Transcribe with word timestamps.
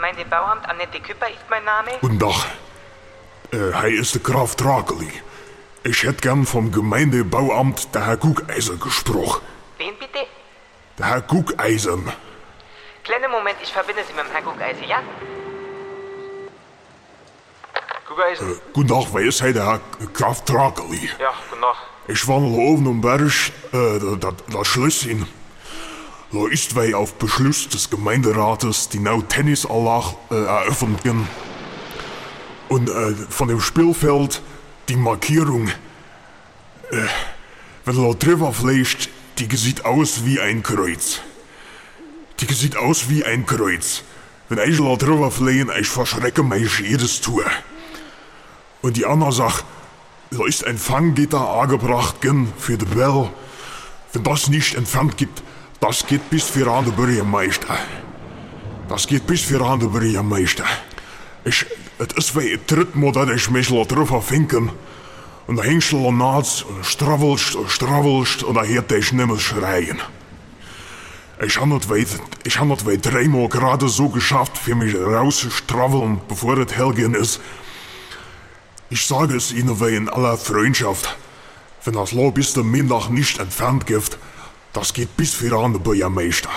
Gemeindebauamt. 0.00 0.66
Annette 0.66 0.98
Küpper 1.00 1.28
ist 1.28 1.44
mein 1.50 1.62
Name. 1.64 1.90
Guten 2.00 2.18
Tag. 2.18 2.46
Äh, 3.52 3.74
hi 3.74 3.90
ist 3.90 4.14
der 4.14 4.22
Graf 4.22 4.54
Drakeli. 4.56 5.12
Ich 5.84 6.02
hätte 6.04 6.22
gern 6.22 6.46
vom 6.46 6.72
Gemeindebauamt 6.72 7.94
der 7.94 8.06
Herr 8.06 8.16
Guckeiser 8.16 8.76
gesprochen. 8.76 9.42
Wen 9.76 9.94
bitte? 9.98 10.26
Der 10.98 11.06
Herr 11.06 11.20
Guckeisen. 11.20 12.10
Kleinen 13.04 13.30
Moment, 13.30 13.56
ich 13.62 13.72
verbinde 13.72 14.02
Sie 14.06 14.14
mit 14.14 14.24
dem 14.24 14.32
Herrn 14.32 14.44
Guckeisen, 14.44 14.84
ja? 14.88 15.02
Guckeisen? 18.08 18.52
Äh, 18.52 18.56
guten 18.72 18.88
Tag, 18.88 19.06
wer 19.12 19.22
ist 19.22 19.42
hey, 19.42 19.52
der 19.52 19.66
Herr 19.66 19.80
Graf 20.14 20.42
Drakeli? 20.46 21.10
Ja, 21.18 21.34
guten 21.50 21.60
Tag. 21.60 21.76
Ich 22.08 22.26
war 22.26 22.40
noch 22.40 22.56
oben 22.56 22.88
am 22.88 23.00
Berg, 23.02 23.20
äh, 23.72 23.98
da, 23.98 24.16
da, 24.16 24.32
da 24.48 24.64
Schlösschen. 24.64 25.26
Da 26.32 26.46
ist 26.46 26.76
weil 26.76 26.94
auf 26.94 27.14
Beschluss 27.14 27.68
des 27.68 27.90
Gemeinderates 27.90 28.88
die 28.88 29.00
neue 29.00 29.26
Tennisanlage 29.26 30.14
äh, 30.30 30.34
eröffnen. 30.34 31.28
Und 32.68 32.88
äh, 32.88 33.14
von 33.28 33.48
dem 33.48 33.60
Spielfeld 33.60 34.40
die 34.88 34.96
Markierung. 34.96 35.68
Äh, 36.90 37.06
wenn 37.84 37.96
da 37.96 38.12
drüber 38.14 38.52
fliegst, 38.52 39.08
die 39.38 39.56
sieht 39.56 39.84
aus 39.84 40.24
wie 40.24 40.38
ein 40.38 40.62
Kreuz. 40.62 41.20
Die 42.38 42.52
sieht 42.52 42.76
aus 42.76 43.08
wie 43.08 43.24
ein 43.24 43.44
Kreuz. 43.44 44.02
Wenn 44.48 44.70
ich 44.70 44.78
da 44.78 44.96
drüber 44.96 45.30
fliegen, 45.32 45.70
ich 45.80 45.88
verschrecke 45.88 46.44
mich 46.44 46.78
jedes 46.78 47.20
Tour. 47.20 47.44
Und 48.82 48.96
die 48.96 49.06
andere 49.06 49.32
Sache, 49.32 49.64
da 50.30 50.44
ist 50.46 50.64
ein 50.64 50.78
Fanggitter 50.78 51.40
angebracht 51.40 52.20
gen, 52.20 52.52
für 52.56 52.78
die 52.78 52.84
Bell. 52.84 53.30
Wenn 54.12 54.22
das 54.22 54.48
nicht 54.48 54.74
entfernt 54.74 55.16
gibt, 55.16 55.42
das 55.80 56.06
geht 56.06 56.28
bis 56.30 56.44
für 56.44 56.70
an 56.70 56.84
den 56.84 56.94
Bürgermeister. 56.94 57.78
Das 58.88 59.06
geht 59.06 59.26
bis 59.26 59.40
für 59.40 59.64
an 59.64 59.80
den 59.80 59.90
Bürgermeister. 59.90 60.64
Ich, 61.44 61.64
es 61.98 62.14
ist 62.16 62.36
wie 62.38 62.52
ein 62.52 62.66
Trittmal, 62.66 63.12
dass 63.12 63.30
ich 63.30 63.50
mich 63.50 63.68
da 63.68 63.82
drüber 63.84 64.20
finken. 64.20 64.70
Und 65.46 65.56
da 65.56 65.62
hängst 65.62 65.92
du 65.92 66.04
da 66.04 66.10
nachts 66.10 66.62
und 66.62 66.84
stravvelst 66.84 67.56
und 67.56 67.70
stravvelst 67.70 68.42
und 68.42 68.54
da 68.54 68.62
hört 68.62 68.92
ich 68.92 69.12
nimmer 69.12 69.38
schreien. 69.38 70.00
Ich 71.44 71.58
habe 71.58 71.78
das 71.78 71.88
weit, 71.88 72.08
ich 72.44 72.60
hab 72.60 72.68
das 72.68 72.84
weit 72.84 73.06
dreimal 73.06 73.48
gerade 73.48 73.88
so 73.88 74.10
geschafft, 74.10 74.58
für 74.58 74.74
mich 74.74 74.94
rauszustraveln, 74.94 76.20
bevor 76.28 76.58
es 76.58 76.76
hellgehen 76.76 77.14
ist. 77.14 77.40
Ich 78.90 79.06
sage 79.06 79.36
es 79.36 79.50
Ihnen 79.50 79.80
wie 79.80 79.96
in 79.96 80.10
aller 80.10 80.36
Freundschaft. 80.36 81.16
Wenn 81.84 81.94
das 81.94 82.12
Lob 82.12 82.34
bis 82.34 82.52
zum 82.52 82.70
Mittag 82.70 83.08
nicht 83.08 83.38
entfernt 83.38 83.86
gibt, 83.86 84.18
das 84.72 84.92
geht 84.92 85.16
bis 85.16 85.34
für 85.34 85.56
an 85.56 85.82
Bürgermeister. 85.82 86.50